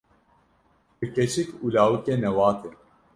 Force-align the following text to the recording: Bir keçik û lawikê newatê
Bir 1.01 1.09
keçik 1.15 1.49
û 1.63 1.65
lawikê 1.75 2.15
newatê 2.23 2.71